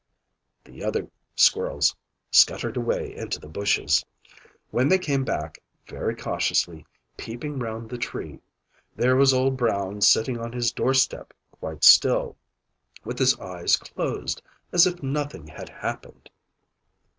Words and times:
The 0.63 0.83
other 0.83 1.07
squirrels 1.35 1.95
scuttered 2.31 2.75
away 2.75 3.15
into 3.15 3.39
the 3.39 3.47
bushes. 3.47 4.03
When 4.71 4.87
they 4.87 4.97
came 4.97 5.23
back 5.23 5.61
very 5.85 6.15
cautiously, 6.15 6.87
peeping 7.17 7.59
round 7.59 7.87
the 7.87 7.99
tree 7.99 8.39
there 8.95 9.15
was 9.15 9.31
Old 9.31 9.57
Brown 9.57 10.01
sitting 10.01 10.39
on 10.39 10.53
his 10.53 10.71
door 10.71 10.95
step, 10.95 11.33
quite 11.51 11.83
still, 11.83 12.35
with 13.05 13.19
his 13.19 13.39
eyes 13.39 13.77
closed, 13.77 14.41
as 14.71 14.87
if 14.87 15.03
nothing 15.03 15.45
had 15.49 15.69
happened. 15.69 16.31